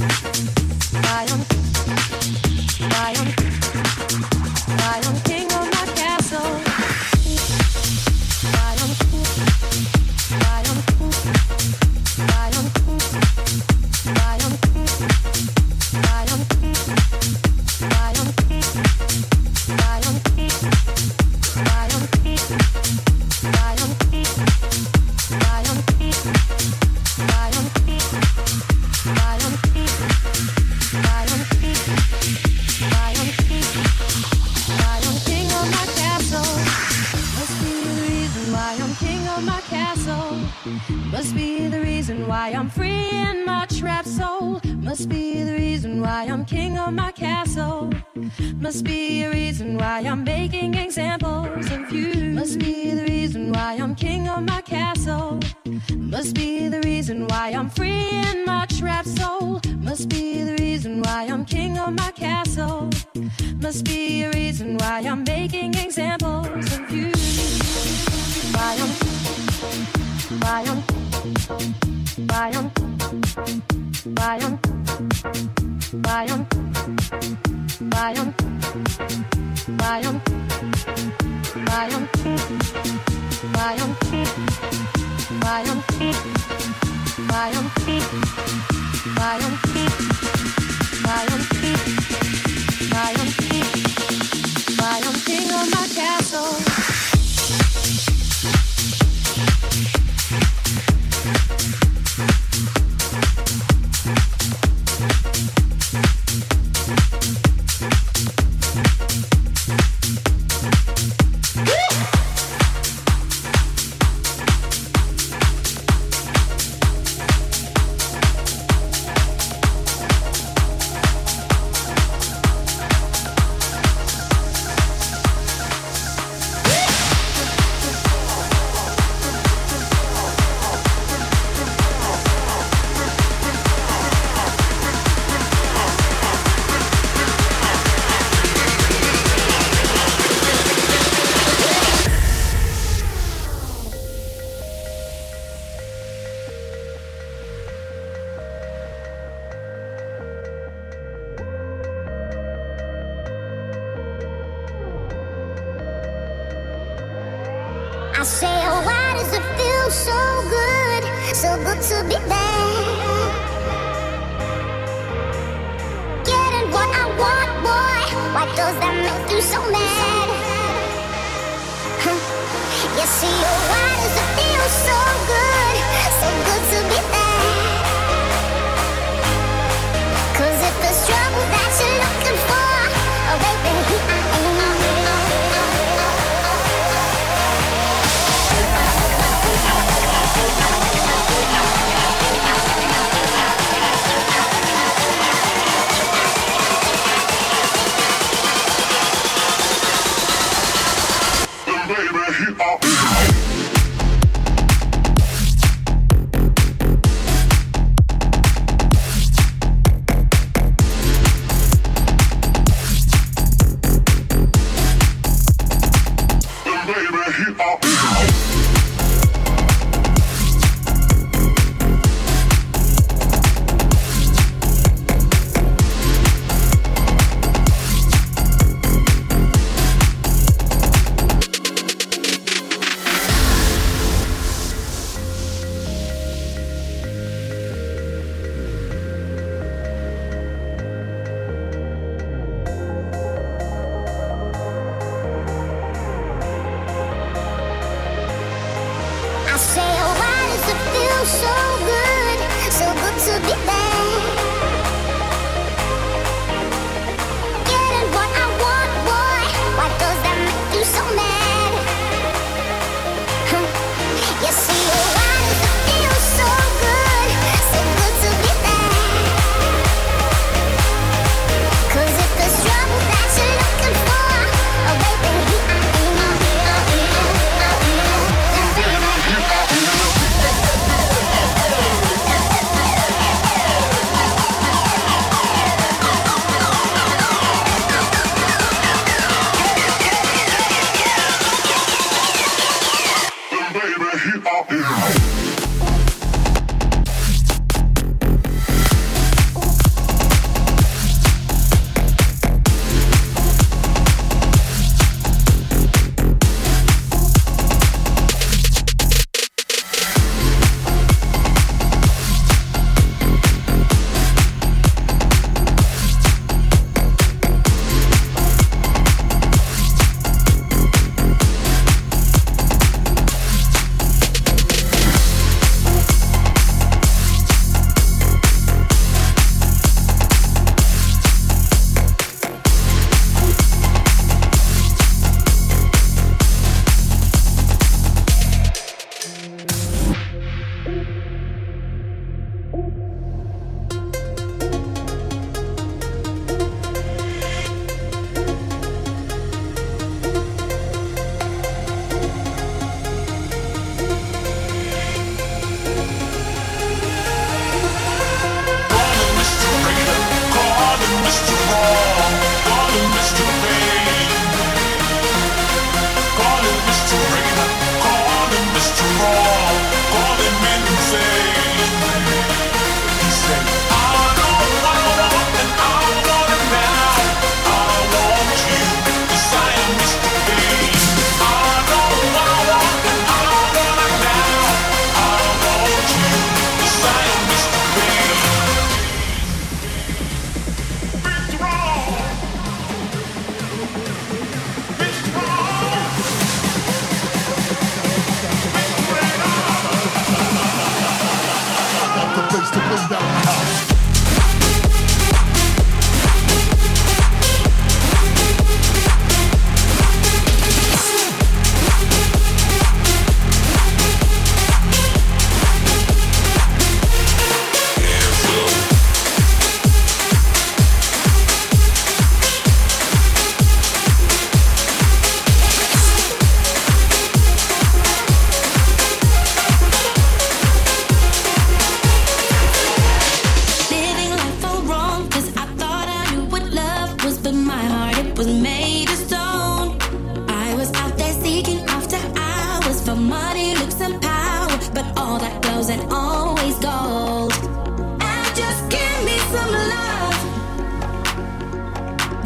[0.00, 1.67] I am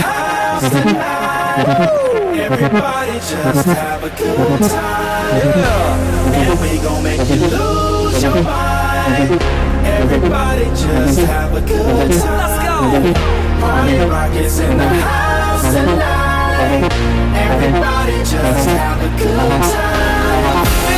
[0.00, 2.30] house tonight.
[2.38, 5.38] Everybody just have a good time.
[5.38, 6.40] Yeah.
[6.40, 9.40] And we gon' make you lose your mind.
[9.84, 12.38] Everybody just have a good time.
[12.38, 13.12] Let's go.
[13.60, 16.92] Party rockets in the house tonight.
[17.36, 20.89] Everybody just have a good time.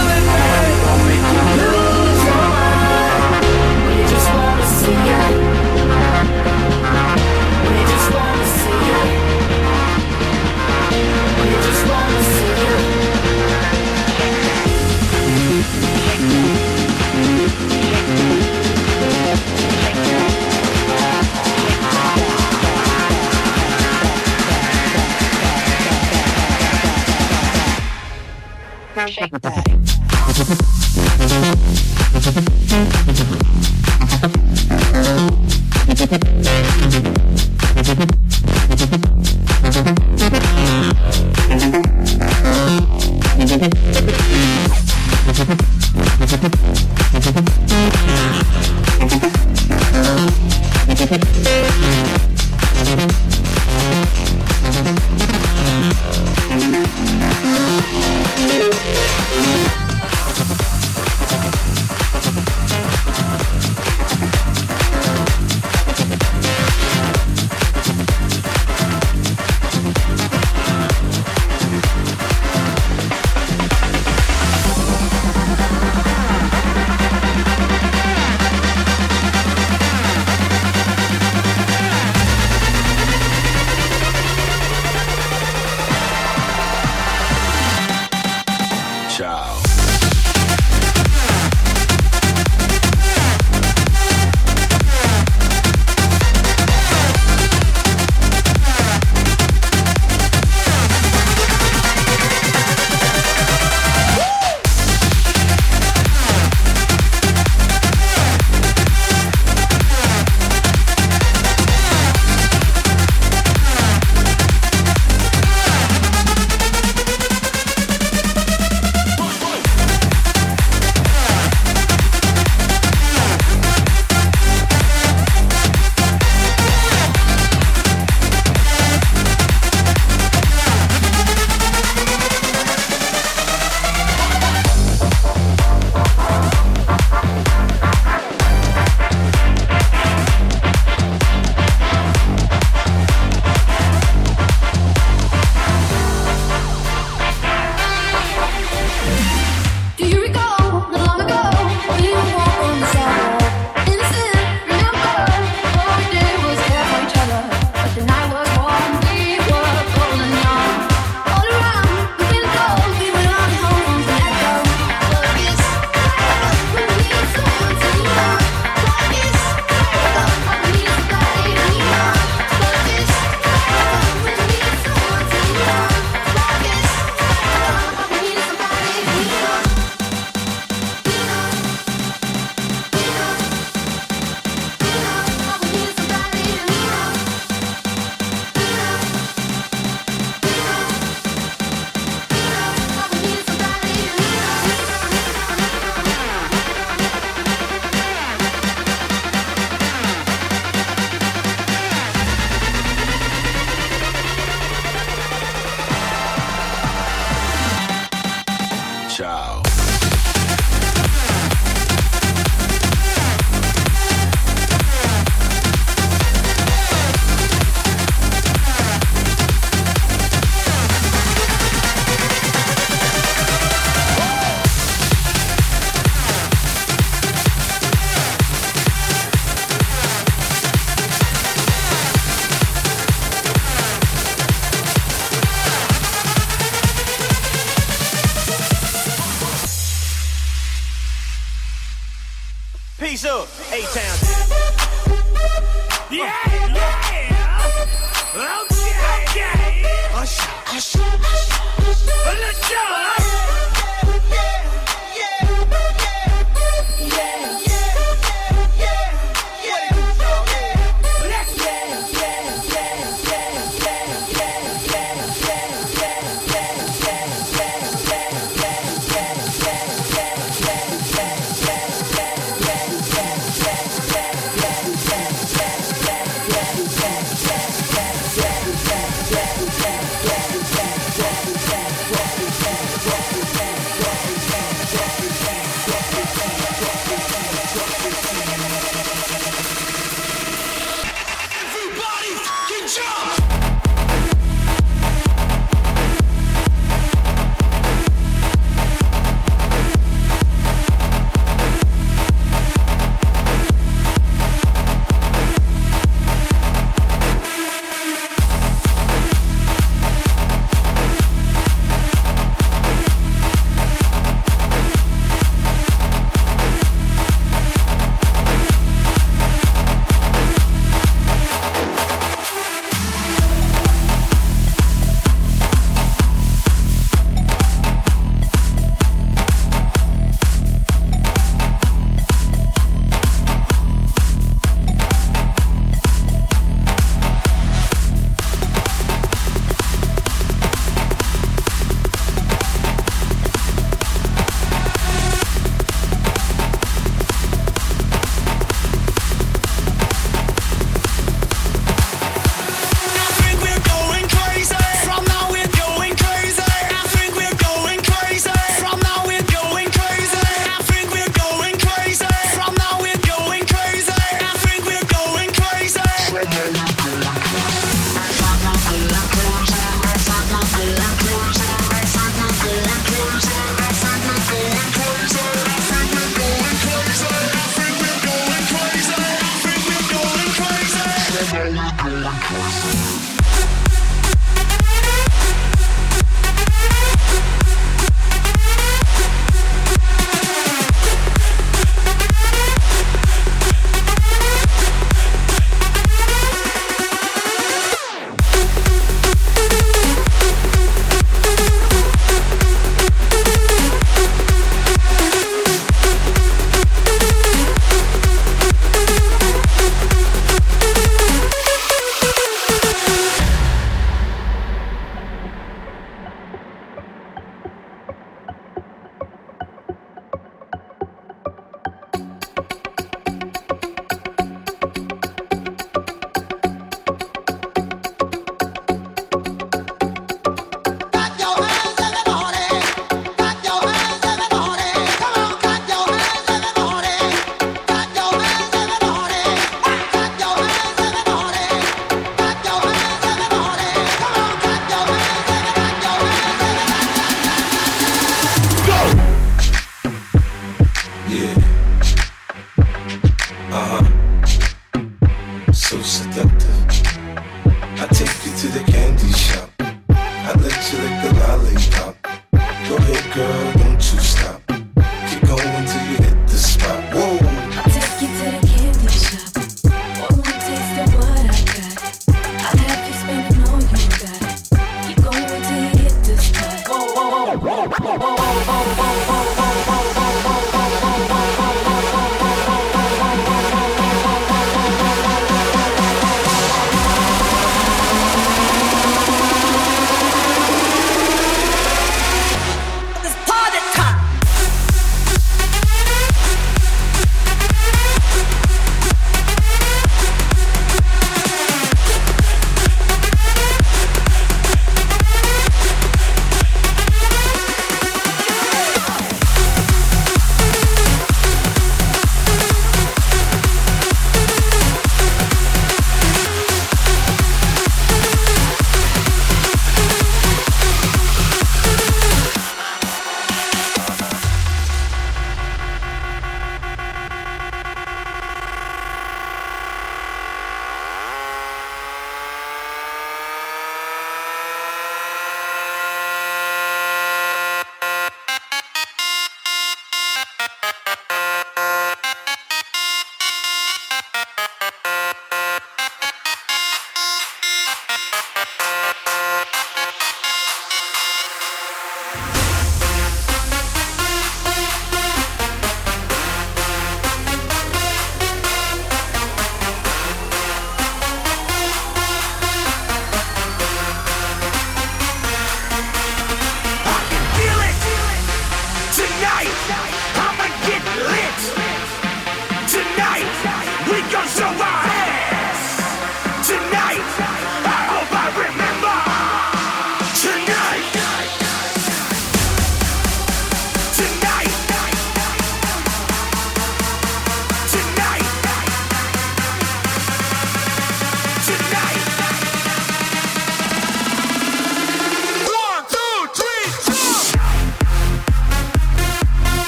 [29.08, 29.82] shake that.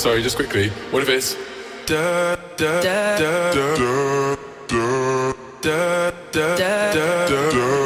[0.00, 0.70] sorry, just quickly.
[0.92, 1.36] What if it's
[1.84, 4.36] da da da da da
[4.72, 7.79] da da da da da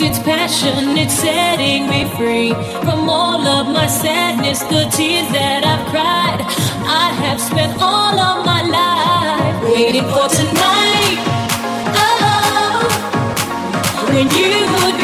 [0.00, 5.84] it's passion, it's setting me free from all of my sadness, the tears that I've
[5.90, 6.40] cried.
[6.86, 11.18] I have spent all of my life waiting for tonight.
[11.98, 12.84] Oh,
[14.12, 14.97] when you would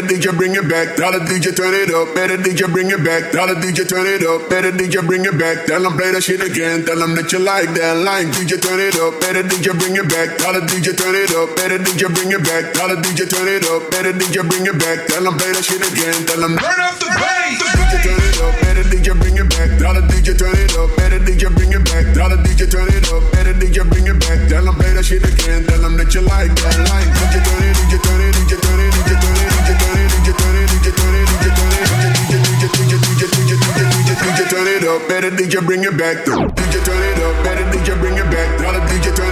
[0.00, 0.96] better DJ bring it back.
[0.96, 3.32] Tell the DJ turn it up, better DJ bring it back.
[3.32, 5.66] Tell the DJ turn it up, better DJ bring it back.
[5.66, 6.84] Tell them play that shit again.
[6.84, 8.32] Tell them that you like that line.
[8.32, 10.38] DJ turn it up, better DJ bring it back.
[10.38, 12.72] Tell the DJ turn it up, better DJ bring it back.
[12.72, 15.04] Tell the DJ turn it up, better DJ bring it back.
[15.08, 16.16] Tell them play that shit again.
[16.24, 17.60] Tell them turn up the bass.
[17.60, 19.68] DJ turn it up, better DJ bring it back.
[19.76, 22.04] Tell the DJ turn it up, better DJ bring it back.
[22.16, 24.48] Tell the DJ turn it up, better DJ bring it back.
[24.48, 25.68] Tell them play that shit again.
[25.68, 27.10] Tell them that you like that line.
[27.20, 28.29] DJ turn it, DJ turn it,
[30.80, 30.96] DJ
[34.48, 36.16] turn it up, better DJ bring it back.
[36.24, 38.58] DJ turn it up, better DJ bring it back.
[38.58, 39.29] The DJ turn